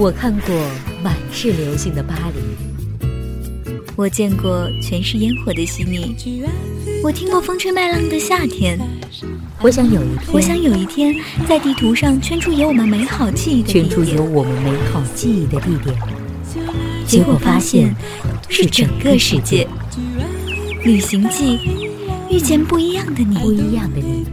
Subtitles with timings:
[0.00, 0.54] 我看过
[1.04, 3.06] 满是流星的巴黎，
[3.96, 6.16] 我见过全是烟火的悉尼，
[7.04, 8.80] 我听过风吹麦浪的夏天。
[9.60, 11.14] 我想有一天，我想有一天，
[11.46, 15.94] 在地图上圈出有我们美好记忆的圈出有我们美好记忆的地点，
[17.06, 17.94] 结果发现
[18.48, 19.68] 是整个世界。
[20.82, 21.58] 旅行记，
[22.30, 24.24] 遇见不一样的你，不一样的你，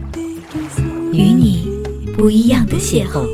[1.12, 1.68] 与你
[2.16, 3.28] 不一样的邂逅。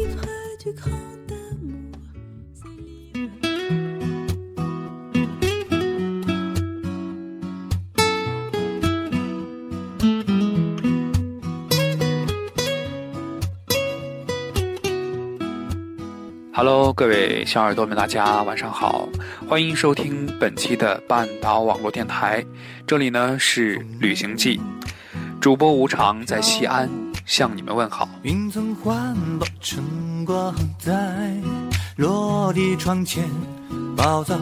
[16.56, 19.08] Hello，各位小耳朵们，大家晚上好，
[19.48, 22.44] 欢迎收听本期的半岛网络电台。
[22.86, 24.60] 这里呢是旅行记，
[25.40, 26.88] 主播无常在西安
[27.26, 28.08] 向你们问好。
[28.22, 31.34] 云层环抱晨光在
[31.96, 33.28] 落地窗前
[33.96, 34.38] 暴躁，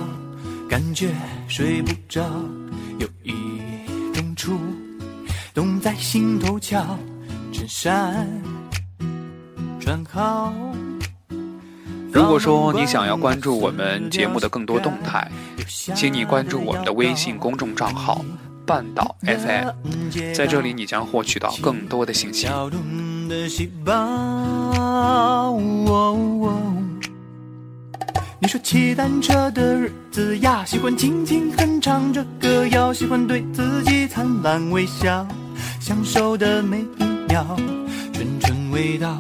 [0.68, 1.14] 感觉
[1.48, 2.22] 睡不着，
[2.98, 3.58] 有一
[4.12, 4.60] 种触
[5.54, 6.84] 动在心头瞧，
[7.54, 8.28] 衬衫
[9.80, 10.52] 穿好。
[12.12, 15.30] 如果说你想要关注我们节目的更多动态，
[15.66, 18.22] 请你关注我们的微信公众账号
[18.66, 19.68] “半岛 FM”，
[20.34, 22.46] 在这里你将获取到更多的信息。
[28.40, 35.26] 你说骑单车的日子呀，喜欢轻轻哼唱着歌谣，喜欢对自己灿烂微笑，
[35.80, 37.56] 享受的每一秒，
[38.12, 39.16] 纯纯味道，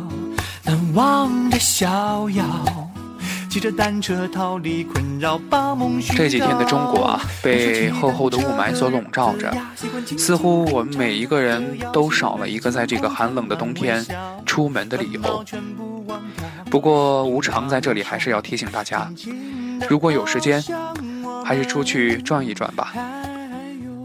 [0.64, 2.44] 难忘的逍遥。
[3.50, 9.54] 骑着单车逃离困扰，把梦这几天的中国啊，被厚厚的雾霾所笼罩着，
[10.16, 14.02] 似乎我们每一个人都少了一个在这个寒冷的冬天
[14.46, 15.44] 出门的理由。
[16.70, 19.12] 不过无常在这里还是要提醒大家，
[19.86, 20.64] 如果有时间，
[21.44, 22.94] 还是出去转一转吧。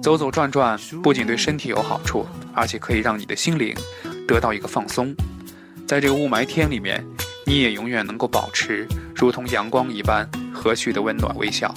[0.01, 3.73] 走走转转，不仅对身体有好处，而且可以让你的心灵
[4.27, 5.15] 得到一个放松。
[5.87, 7.03] 在这个雾霾天里面。
[7.49, 11.73] 你也永远能够保持如同阳光一般和煦的温暖微笑。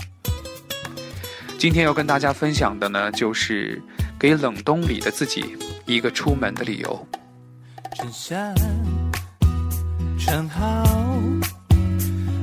[1.56, 3.80] 今天要跟大家分享的呢，就是
[4.18, 5.56] 给冷冬里的自己
[5.86, 7.06] 一个出门的理由。
[7.94, 8.52] 衬衫
[10.18, 10.84] 穿好，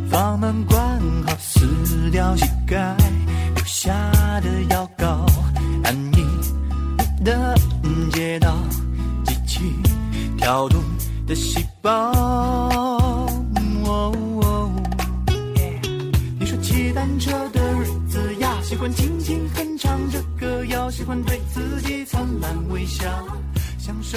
[0.09, 0.79] 房门关
[1.25, 2.95] 好，撕掉膝盖
[3.55, 3.91] 留下
[4.39, 5.25] 的药膏，
[5.83, 6.25] 安逸
[7.25, 7.53] 的
[8.13, 8.55] 街道，
[9.25, 9.59] 机器
[10.37, 10.81] 跳动
[11.27, 12.11] 的细胞。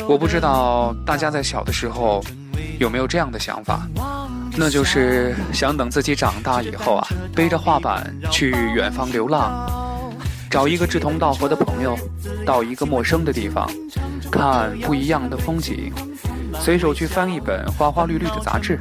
[0.06, 2.22] 我不知道大家在小的时候
[2.78, 3.88] 有没有这样的想法，
[4.56, 9.69] 那就是想等自己长大以后啊，背着画板去远方流浪，
[10.48, 11.97] 找一个志同道合的朋友，
[12.47, 13.69] 到一个陌生的地方，
[14.31, 15.92] 看不一样的风景，
[16.59, 18.78] 随手去翻一本花花绿绿的杂志，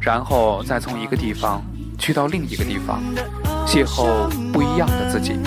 [0.00, 1.62] 然后再从一个地方
[1.98, 3.00] 去到另一个地方。
[3.66, 5.38] 邂逅不一样的自己。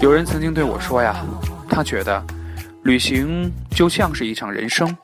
[0.00, 1.16] 有人曾经对我说呀，
[1.68, 2.22] 他觉得
[2.84, 4.94] 旅行就像是一场人生，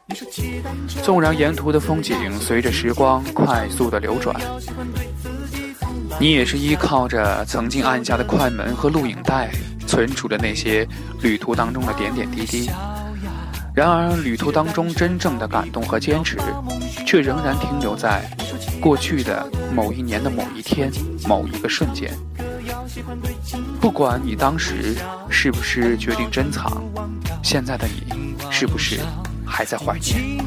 [1.03, 4.39] 纵然沿途的风景随着时光快速的流转。
[6.21, 9.51] 你也是依靠着曾经按下的快门和录影带，
[9.87, 10.87] 存储着那些
[11.23, 12.71] 旅途当中的点点滴滴。
[13.75, 16.37] 然而，旅途当中真正的感动和坚持，
[17.07, 18.29] 却仍然停留在
[18.79, 20.93] 过去的某一年的某一天、
[21.27, 22.13] 某一个瞬间。
[23.81, 24.95] 不管你当时
[25.31, 26.83] 是不是决定珍藏，
[27.42, 29.01] 现在的你是不是
[29.47, 30.45] 还在怀念？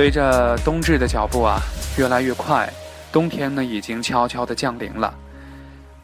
[0.00, 1.60] 随着冬至的脚步啊
[1.98, 2.66] 越来越快，
[3.12, 5.12] 冬天呢已经悄悄的降临了，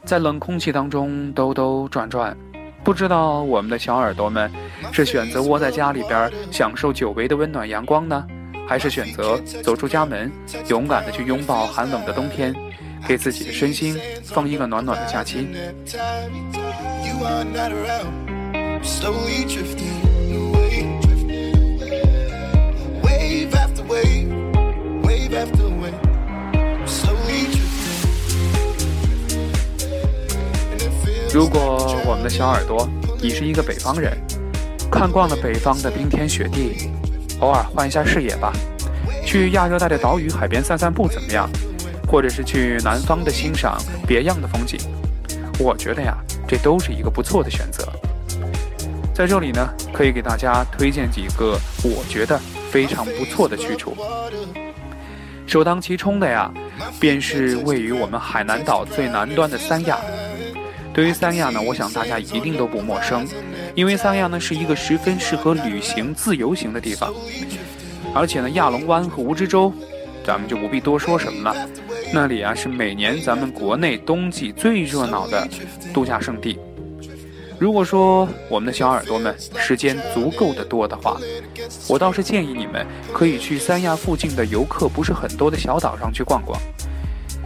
[0.05, 2.37] 在冷空气当中兜兜转转，
[2.83, 4.51] 不知道我们的小耳朵们
[4.91, 8.23] 是选择窝在家里边享受久违的温暖阳光呢，
[8.69, 10.31] 还是选择走出家门，
[10.67, 12.53] 勇敢的去拥抱寒冷的冬天，
[13.07, 15.47] 给自己的身心放一个暖暖的假期
[18.83, 19.96] ？so we drift in？
[31.33, 32.89] 如果我们的小耳朵，
[33.21, 34.17] 你是一个北方人，
[34.89, 36.89] 看惯了北方的冰天雪地，
[37.41, 38.51] 偶尔换一下视野吧，
[39.23, 41.47] 去亚热带的岛屿海边散散步怎么样？
[42.07, 43.77] 或者是去南方的欣赏
[44.07, 44.79] 别样的风景，
[45.59, 46.17] 我觉得呀，
[46.47, 47.85] 这都是一个不错的选择。
[49.13, 52.39] 在这里呢，可以给大家推荐几个我觉得
[52.71, 53.95] 非常不错的去处。
[55.47, 56.51] 首当其冲的呀，
[56.99, 59.97] 便是位于我们海南岛最南端的三亚。
[60.93, 63.25] 对于三亚呢，我想大家一定都不陌生，
[63.73, 67.13] 因为三亚呢是一个十分适合旅行自由行的地方，
[68.13, 69.73] 而且呢，亚龙湾和蜈支洲，
[70.25, 71.67] 咱们就不必多说什么了。
[72.13, 75.47] 那里啊是每年咱们国内冬季最热闹的
[75.93, 76.59] 度假胜地。
[77.59, 81.17] 如果说我们的小耳朵们时间足够的多的话，
[81.89, 86.59] 我倒是建议你们可以去三亚附近的游客不是很多的小岛上去逛逛。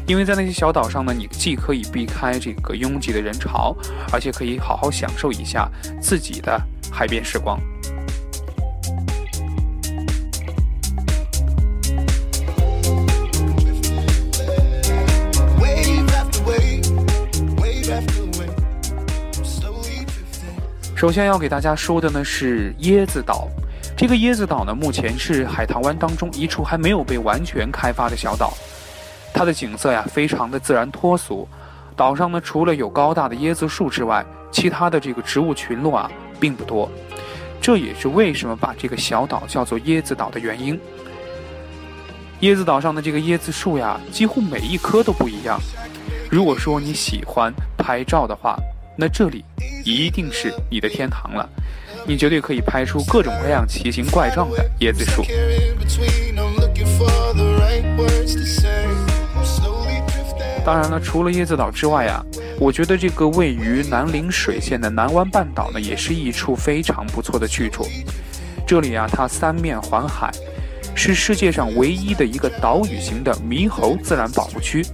[0.06, 3.74] 因为在那些小岛上呢，你既可以避开这个拥挤的人潮，
[4.12, 5.70] 而且可以好好享受一下
[6.02, 6.60] 自己的
[6.92, 7.58] 海边时光。
[21.02, 23.48] 首先要给大家说的呢是椰子岛，
[23.98, 28.54] 这个椰子岛呢，目前是海棠湾当中一处还没有被完全开发的小岛。
[29.34, 31.48] 它的景色呀，非常的自然脱俗。
[31.96, 36.88] 岛上呢，除了有高大的椰子树之外，其他的这个植物群落啊，并不多。
[37.60, 40.80] 这也是为什么把这个小岛叫做椰子岛的原因。
[42.42, 45.60] 椰子岛上的这个椰子树呀，几乎每一棵都不一样。
[46.30, 48.56] 如果说你喜欢拍照的话，
[48.96, 49.44] 那这里
[49.84, 51.48] 一定是你的天堂了。
[52.06, 55.24] 你绝对可以拍出各种各样奇形怪状的椰子树。
[60.66, 62.24] 当然了，除了椰子岛之外啊，
[62.60, 67.88] 我觉得这个位于南陵水县的南湾半岛呢，也是一处非常不错的去处。
[68.68, 70.32] 这里啊，它三面环海，
[70.96, 74.86] 是世界上唯一的一个岛屿型的猕猴自然保护区。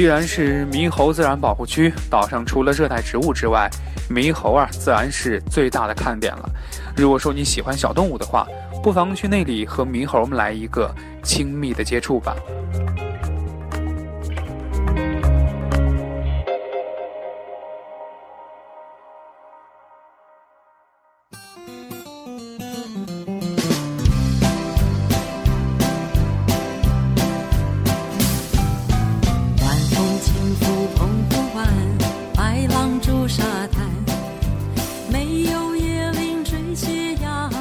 [0.00, 3.68] 既然是猕猴自然保护区，岛上除了热带植物之外，
[4.08, 6.48] 猕猴啊，自然是最大的看点了。
[6.96, 8.46] 如果说你喜欢小动物的话，
[8.82, 10.90] 不妨去那里和猕猴们来一个
[11.22, 12.34] 亲密的接触吧。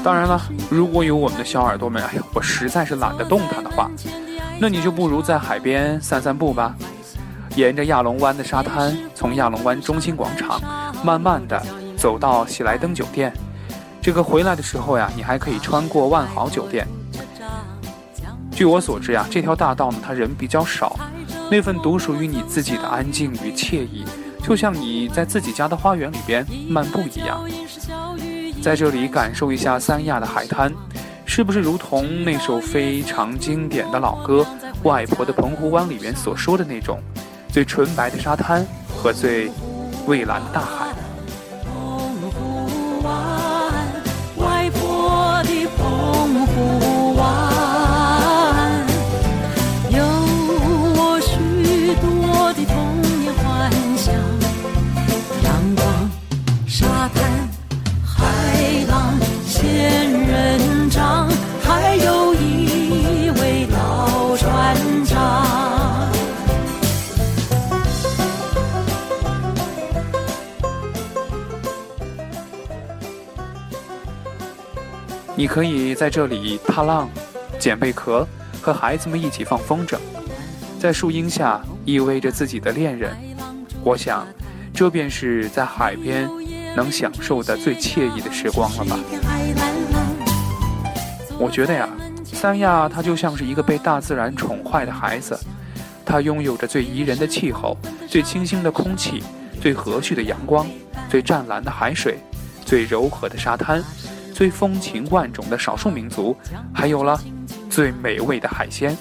[0.09, 3.91] 当然了，如果有我们的小耳朵们，哎呀，我实在是懒得动弹的话，
[4.59, 6.75] 那你就不如在海边散散步吧。
[7.55, 10.59] 沿着亚龙湾的沙滩，从亚龙湾中心广场
[11.03, 11.63] 慢慢的
[11.95, 13.31] 走到喜来登酒店。
[14.01, 16.87] 这个回来的时候呀，你还可以穿过万豪酒店。
[18.51, 20.97] 据我所知呀，这条大道呢，它人比较少，
[21.51, 24.03] 那份独属于你自己的安静与惬意，
[24.41, 27.47] 就像你在自己家的花园里边漫步一样。
[28.61, 30.71] 在这里感受一下三亚的海滩，
[31.25, 34.45] 是不是如同那首非常经典的老歌
[34.87, 36.99] 《外婆的澎湖湾》里面所说的那种，
[37.47, 39.49] 最纯白的沙滩和最
[40.05, 40.88] 蔚蓝的大海？
[75.39, 77.10] 你可以在这里踏浪、
[77.58, 78.27] 捡贝壳，
[78.62, 79.98] 和孩子们一起放风筝，
[80.77, 83.15] 在树荫下依偎着自己的恋人。
[83.81, 84.27] 我想，
[84.74, 86.29] 这便是在海边
[86.75, 89.00] 能享受的最惬意的时光了吧。
[91.39, 91.88] 我觉得呀，
[92.25, 95.39] 三亚它就像是一个被大自然宠坏的孩子，
[96.05, 97.77] 它拥有着最宜人的气候、
[98.10, 99.24] 最清新的空气、
[99.62, 100.67] 最和煦的阳光、
[101.10, 102.19] 最湛蓝的海水、
[102.65, 103.81] 最柔和的沙滩、
[104.39, 106.34] 最风情万种的少数民族，
[106.74, 107.19] 还有了
[107.69, 108.96] 最美味的海鲜。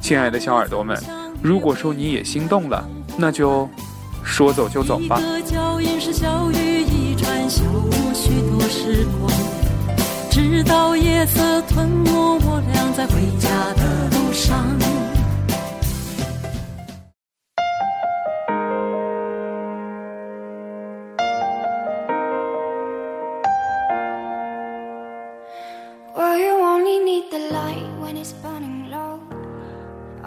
[0.00, 0.96] 亲爱的小耳朵们，
[1.42, 2.88] 如果说你也心动了，
[3.18, 3.68] 那就
[4.22, 5.20] 说走就走吧。
[10.30, 13.95] 直到夜色吞没我俩在回家的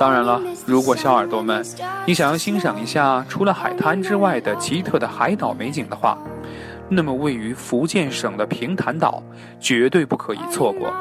[0.09, 1.63] 当然了，如果小耳朵们，
[2.03, 6.17] 你想要欣赏一下除了海滩之外的奇特的海岛美景的话。
[6.89, 9.21] 那么，位于福建省的平潭岛
[9.59, 10.91] 绝对不可以错过。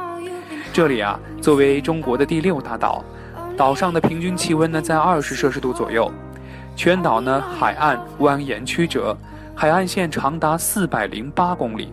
[0.75, 3.03] 这里啊，作为中国的第六大岛，
[3.57, 6.13] 岛上的平均气温呢在二十摄氏度左右。
[6.77, 9.17] 全岛呢海岸蜿蜒曲折，
[9.55, 11.91] 海岸线长达四百零八公里。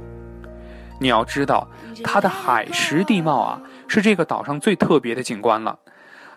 [1.00, 1.65] 你要知道，
[2.03, 5.79] 它的海蚀地貌啊，是这个岛上最特别的景观了。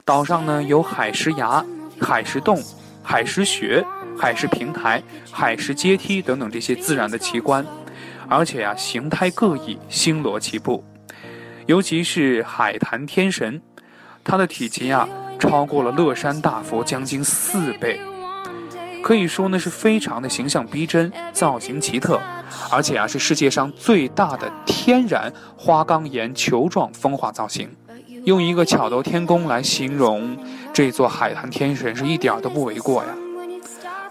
[0.09, 1.63] 岛上呢有海石崖、
[2.01, 2.59] 海石洞、
[3.03, 3.85] 海石穴。
[4.21, 5.01] 海石平台、
[5.31, 7.65] 海石阶梯等等这些自然的奇观，
[8.29, 10.83] 而且呀，形态各异，星罗棋布。
[11.67, 13.63] 尤其是海坛天神，
[14.25, 18.01] 它的体积啊，超过了乐山大佛将近四倍，
[19.05, 22.21] 可以说呢是非常的形象逼真，造型奇特，
[22.73, 27.71] 而且啊是世界上最大的天然花岗岩球状风化造型。
[28.29, 30.37] 用一个巧夺天工来形容
[30.71, 33.09] 这座海坛天神，是一点都不为过呀。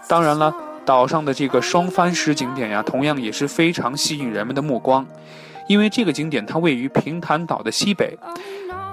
[0.08, 0.52] 当然了，
[0.84, 5.06] 岛上的这个双帆石景点呀，同样也是非常吸引人们的目光，
[5.68, 8.18] 因为这个景点它位于平潭岛的西北，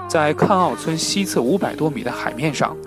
[0.07, 2.77] 在看澳村西侧五百多米的海面上，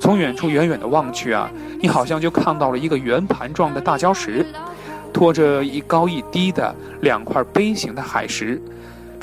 [0.00, 4.46] 从远处远远的望去啊，你好像就看到了一个圆盘状的大礁石，
[5.12, 8.58] 拖着一高一低的两块杯形的海石，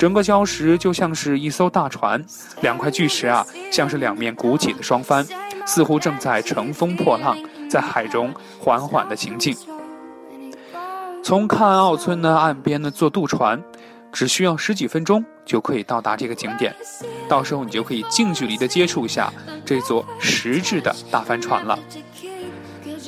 [0.00, 2.24] 整个礁石就像是一艘大船，
[2.62, 5.22] 两块巨石啊，像是两面鼓起的双帆，
[5.66, 7.36] 似乎正在乘风破浪。
[7.68, 9.54] 在海中缓缓的行进。
[11.22, 13.62] 从看澳村呢岸边呢坐渡船，
[14.10, 16.74] 只需要十几分钟就可以到达这个景点。
[17.28, 19.30] 到时候你就可以近距离的接触一下
[19.66, 21.78] 这座石质的大帆船了。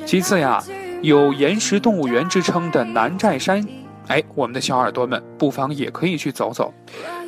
[0.04, 0.62] 其次呀，
[1.00, 3.66] 有岩石动物园之称的南寨山，
[4.12, 6.70] 哎，我们的小耳朵们不妨也可以去走走，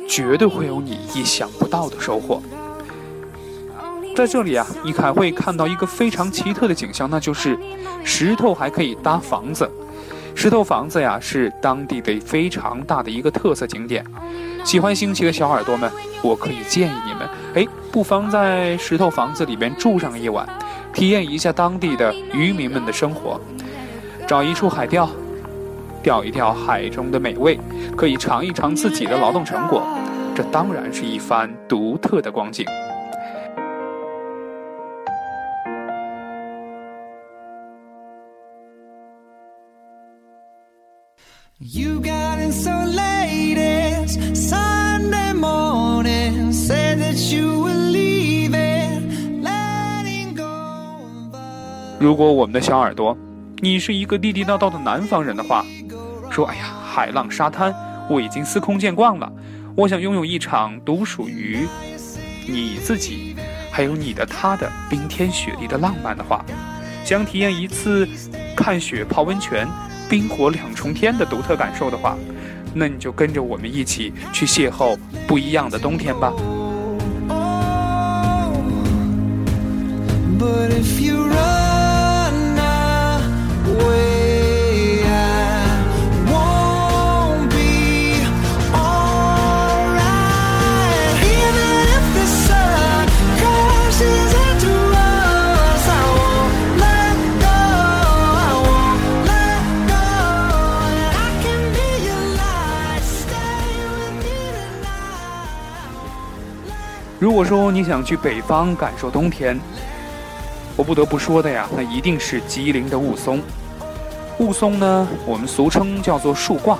[0.07, 2.39] 绝对会有你意想不到的收获。
[4.15, 7.57] 在这里啊，你还会看到一个非常奇特的景象，那就是
[8.03, 9.67] 石头还可以搭房子。
[10.35, 14.05] 石头房子呀，是当地的非常大的一个特色景点。
[14.63, 20.47] 喜欢新奇的小耳朵们，我可以建议你们，哎，不妨在石头房子里面住上一晚，
[20.93, 23.41] 体验一下当地的渔民们的生活。
[24.27, 25.09] 找一处海钓，
[26.05, 27.57] 钓一钓海中的美味，
[27.97, 29.81] 可以尝一尝自己的劳动成果，
[30.35, 32.63] 这当然是一番独特的光景。
[41.57, 50.45] You got in so late Sunday morning, said that you were leaving, letting go.
[51.99, 53.17] 如果我们的小耳朵，
[53.59, 55.65] 你是一个地地道道的南方人的话，
[56.35, 57.73] 说哎呀，海浪沙滩
[58.09, 59.31] 我已经司空见惯了，
[59.73, 61.65] 我想拥有一场独属于
[62.45, 63.37] 你自己，
[63.71, 66.43] 还有你的他的冰天雪地的浪漫的话，
[67.05, 68.05] 想体验一次
[68.53, 69.65] 看雪泡温泉。
[70.09, 72.17] 冰火两重天的独特感受的话，
[72.73, 76.33] 那你就跟着我们一起去邂逅不一样的冬天吧。
[107.25, 109.59] 如果说你想去北方感受冬天，
[110.77, 113.39] 我不得不说的呀，那一定是吉林的雾凇。
[114.37, 116.77] 雾凇呢，我们俗称叫做树挂，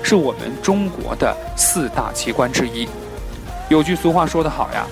[0.00, 2.88] 是我们中国的四大奇观之一。
[3.68, 4.86] 有句俗话说得好呀：“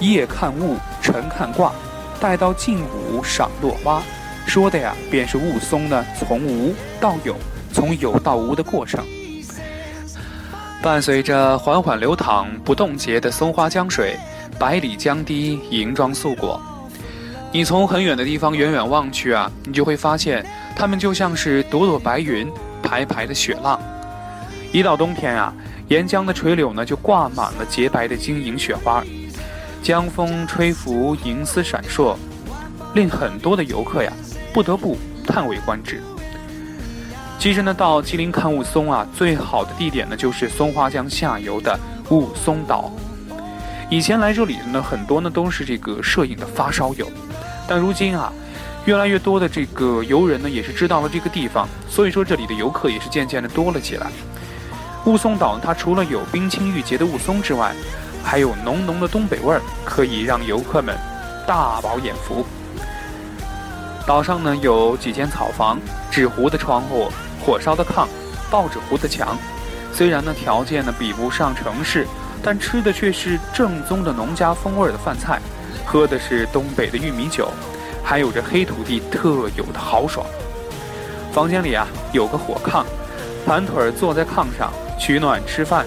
[0.00, 1.70] 夜看雾，晨看挂，
[2.18, 4.02] 待到近午赏落花。”
[4.48, 7.36] 说的呀，便是雾凇呢从无到有，
[7.70, 9.04] 从有到无的过程。
[10.82, 14.16] 伴随着缓缓流淌、不冻结的松花江水，
[14.58, 16.60] 百里江堤银装素裹。
[17.52, 22.48] 你从很远的地方远远望去啊，你就会发现，它们就像是朵朵白云，
[22.82, 23.80] 排排的雪浪。
[24.72, 25.52] 一到冬天啊，
[25.88, 29.02] 沿江的垂柳呢就挂满了洁白的晶莹雪花，
[29.82, 32.14] 江风吹拂，银丝闪烁，
[32.94, 34.12] 令很多的游客呀
[34.52, 36.00] 不得不叹为观止。
[37.38, 41.78] 其实呢，到吉林看雾凇啊，最好的地点呢就是松花江下游的
[42.10, 42.90] 雾凇岛。
[43.88, 47.06] 以前来这里的呢，很多呢都是这个摄影的发烧友，
[47.68, 48.32] 但如今啊，
[48.84, 54.08] 越来越多的这个游人呢也是知道了这个地方，所以说这里的游客也是渐渐的多了起来。
[55.04, 57.72] 雾凇岛它除了有冰清玉洁的雾凇之外，
[58.24, 60.96] 还有浓浓的东北味儿，可以让游客们
[61.46, 62.44] 大饱眼福。
[64.06, 65.78] 岛上呢有几间草房、
[66.10, 67.10] 纸糊的窗户。
[67.44, 68.08] 火烧的炕，
[68.50, 69.36] 报纸糊的墙，
[69.92, 72.04] 虽然呢条件呢比不上城市，
[72.42, 75.40] 但吃的却是正宗的农家风味的饭菜，
[75.84, 77.48] 喝的是东北的玉米酒，
[78.02, 80.26] 还有着黑土地特有的豪爽。
[81.32, 82.84] 房间里啊有个火炕，
[83.46, 85.86] 盘腿坐在炕上取暖吃饭，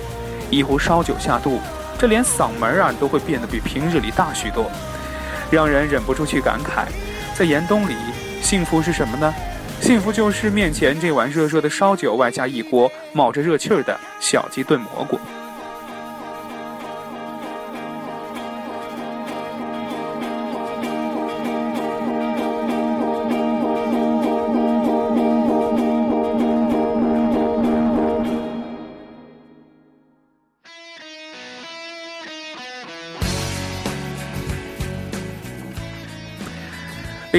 [0.50, 1.60] 一壶烧酒下肚，
[1.98, 4.72] 这连嗓门啊都会变得比平日里大许多，
[5.52, 6.86] 让人忍不住去感慨，
[7.40, 7.96] 在严冬里
[8.42, 9.34] 幸福是什么呢？
[9.80, 15.18] 幸福就是面前这碗热热的烧酒，外加一锅冒着热气儿的小鸡炖蘑菇。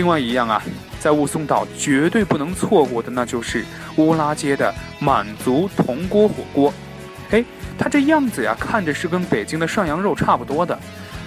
[0.01, 0.63] 另外一样啊。
[0.99, 3.67] 在雾凇岛绝对不能错过的，那就是
[3.97, 6.73] 乌拉街的满族铜锅火锅。
[7.33, 7.45] 哎，
[7.79, 10.79] 它这样子呀，看着是跟北京的涮羊肉差不多的，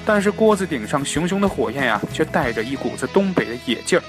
[0.04, 4.02] 但是锅子顶上熊熊的火焰呀，却带着一股子东北的野劲儿。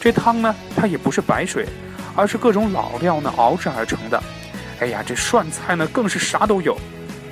[0.00, 1.66] 这汤呢，它也不是白水，
[2.14, 4.22] 而是各种老料呢熬制而成的。
[4.78, 6.78] 哎呀，这涮菜呢更是啥都有，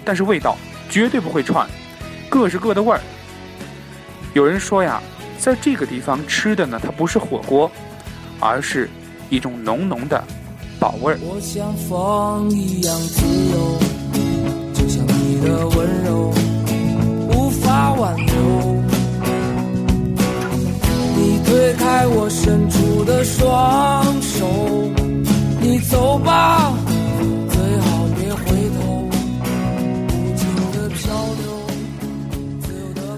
[0.05, 0.57] 但是味道
[0.89, 1.65] 绝对不会串，
[2.29, 3.01] 各是各的味儿。
[4.35, 5.01] 有人说呀。
[5.41, 7.71] 在这个地方吃的呢，它不是火锅，
[8.39, 8.91] 而是
[9.31, 10.23] 一种浓浓的
[10.79, 11.19] 宝味儿。
[11.23, 13.79] 我像风一样自由，
[14.75, 16.31] 就像你的温柔
[17.31, 18.35] 无法挽留。
[21.17, 24.47] 你推开我伸出的双手，
[25.61, 26.71] 你走吧。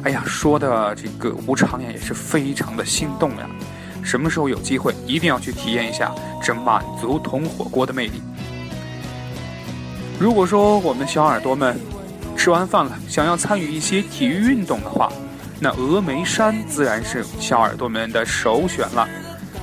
[0.05, 3.49] 哎呀，说的这个无常呀，也是非常的心动呀！
[4.03, 6.13] 什么时候有机会，一定要去体验一下
[6.43, 8.21] 这满族铜火锅的魅力。
[10.19, 11.79] 如果说我们小耳朵们
[12.37, 15.09] 吃完饭了，想要参与一些体育运动的话，
[15.61, 19.09] 那峨眉山自然是小耳朵们的首选了。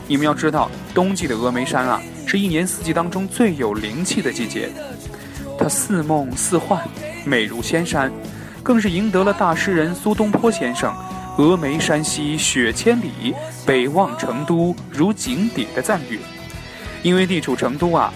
[0.08, 4.70] 你们要知道，冬季的峨眉山啊，是一年四季当中最有灵气的季节，
[5.58, 6.82] 它似梦似幻，
[7.26, 8.10] 美如仙山。
[8.70, 10.94] 更是赢得了大诗人苏东坡先生
[11.40, 13.34] “峨眉山西雪千里，
[13.66, 16.20] 北望成都如井底”的赞誉。
[17.02, 18.14] 因为地处成都啊，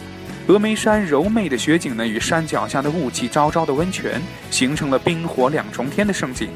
[0.48, 6.50] 峨眉山柔媚的雪景呢，与山脚下的雾气昭昭的温泉，形成了冰火两重天的盛景。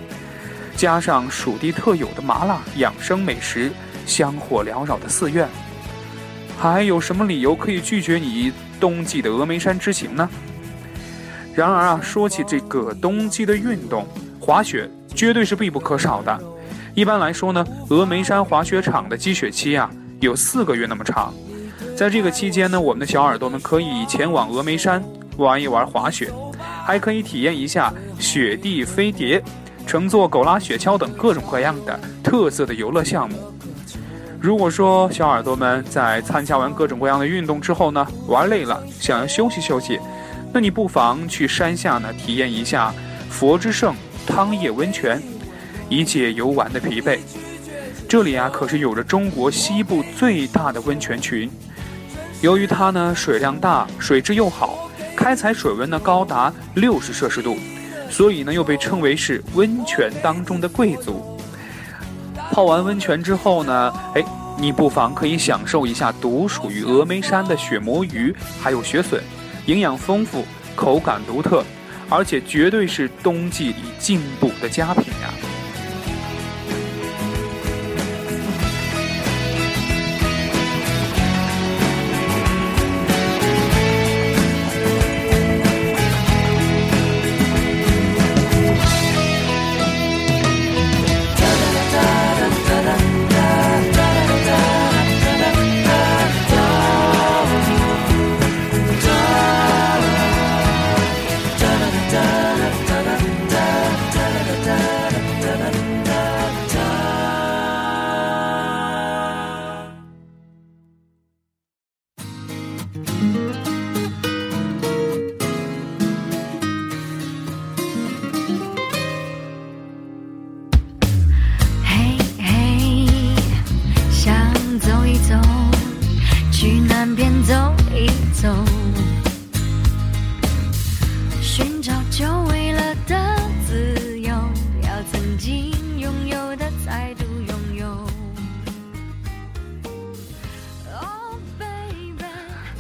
[0.76, 3.72] 加上蜀地特有的麻辣养生美食，
[4.06, 5.50] 香火缭绕的寺院，
[6.60, 10.30] 还有什么理由可以拒绝你冬季的峨眉山之行呢？
[11.58, 14.06] 然而啊，说起这个冬季的运动，
[14.40, 16.40] 滑雪绝对是必不可少的。
[16.94, 19.90] 一般来说呢，峨眉山滑雪场的积雪期啊
[20.20, 21.34] 有四个月那么长。
[21.96, 25.04] 在这个期间呢，我们的小耳朵们可以前往峨眉山
[25.38, 26.32] 玩一玩滑雪，
[26.86, 29.44] 还可以体验一下雪地飞碟、
[29.88, 33.36] 乘坐狗拉雪橇等各种各样的特色的游乐项目。
[34.40, 40.00] 如果说小耳朵们在参加完各种各样的运动之后呢，玩累了，想要休息休息。
[40.58, 42.92] 那你不妨去山下呢，体验一下
[43.30, 45.22] 佛之圣汤液温泉，
[45.88, 47.20] 以解游玩的疲惫。
[48.10, 51.48] 这里啊，可是有着中国西部最大的温泉群。
[52.42, 57.56] 由于它呢水量大，水质又好，开采水温呢高达六十摄氏度，
[58.10, 61.38] 所以呢又被称为是温泉当中的贵族。
[62.52, 64.26] 泡完温泉之后呢，哎，
[64.58, 69.22] 你不妨可以享受一下独属于峨眉山的雪魔鱼，还有雪笋。
[69.68, 71.64] 营养丰富，口感独特，
[72.10, 75.57] 而且绝对是冬季里进补的佳品呀！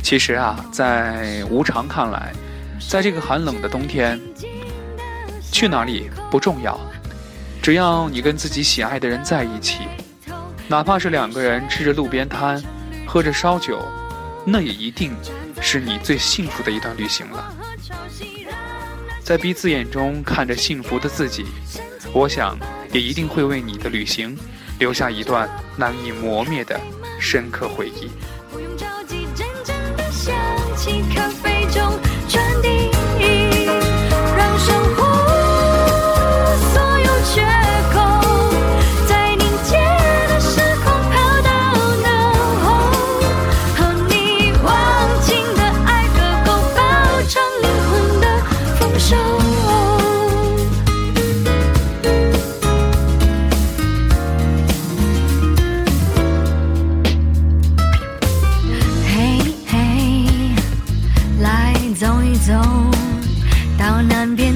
[0.07, 2.31] 其实啊，在无常看来，
[2.89, 4.17] 在这个寒冷的冬天，
[5.51, 6.79] 去哪里不重要，
[7.61, 9.79] 只要你跟自己喜爱的人在一起，
[10.69, 12.63] 哪怕是两个人吃着路边摊，
[13.05, 13.83] 喝着烧酒，
[14.45, 15.11] 那也一定
[15.59, 17.53] 是你最幸福的一段旅行了。
[19.21, 21.47] 在彼此眼中看着幸福的自己，
[22.13, 22.57] 我想
[22.93, 24.37] 也一定会为你的旅行
[24.79, 26.79] 留下一段难以磨灭的
[27.19, 28.09] 深刻回忆。
[30.87, 31.99] 你，咖啡中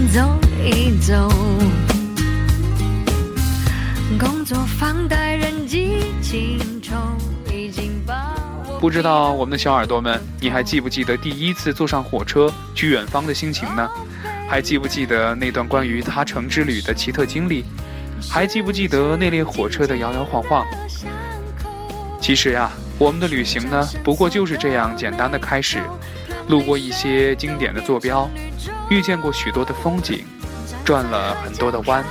[0.09, 1.29] 走一走。
[4.19, 6.95] 工作放贷人际情仇，
[7.51, 8.35] 已经把
[8.79, 13.89] 不知道我们的小耳朵们，你还记不记得第一次坐上火车去远方的心情呢？
[14.49, 17.63] 还记不记得那段关于他城之旅的奇特经历？
[18.29, 20.65] 还记不记得那列火车的摇摇晃晃？
[22.19, 25.79] 其实呀、我们的旅行呢，不过就是这样简单的开始，
[26.47, 28.29] 路过一些经典的坐标，
[28.91, 30.25] 遇见过许多的风景，
[30.83, 32.03] 转了很多的弯。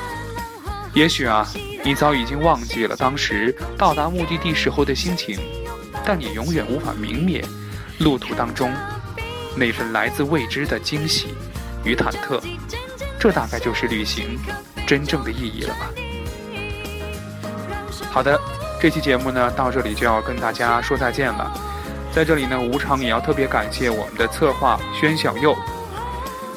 [0.95, 1.47] 也许啊，
[1.85, 5.38] 你早已经忘记了当时到达目的地时候的心情，
[6.07, 7.45] 但你永远无法泯灭
[7.99, 8.73] 路途当中
[9.55, 11.35] 那份来自未知的惊喜
[11.85, 12.40] 与忐忑。
[13.19, 14.38] 这大概就是旅行
[14.87, 15.90] 真正的意义了吧。
[18.11, 18.40] 好的，
[18.81, 21.53] 这期节目呢到这里就要跟大家说再见了。
[22.11, 25.55] 在这里呢，无常也要特别感谢我们的策划宣小佑。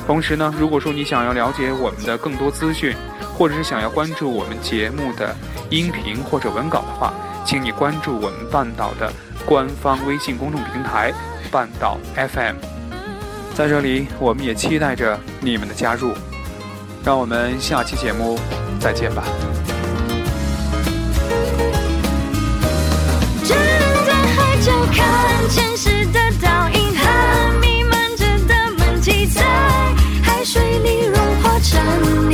[0.05, 2.95] 同时呢，如果说你想要了解我们的更多资讯，
[3.35, 5.35] 或者是想要关注我们节目的
[5.69, 7.13] 音频或者文稿的话，
[7.45, 9.11] 请你关注我们半岛的
[9.45, 11.13] 官方微信公众平台
[11.49, 12.55] “半岛 FM”。
[13.55, 16.13] 在这里，我们也期待着你们的加入。
[17.05, 18.39] 让我们下期节目
[18.79, 19.23] 再见吧。
[23.43, 23.57] 站
[24.05, 26.52] 在海角看前世的。
[31.63, 31.81] 缠
[32.27, 32.32] 绵。